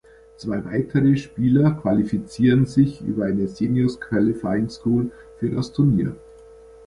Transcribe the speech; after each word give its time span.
Zwei 0.35 0.65
weitere 0.65 1.15
Spieler 1.15 1.73
qualifizieren 1.73 2.65
sich 2.65 3.01
über 3.01 3.25
eine 3.25 3.47
Seniors 3.47 4.01
Qualifying 4.01 4.67
School 4.67 5.11
für 5.37 5.51
das 5.51 5.73
Turnier. 5.73 6.15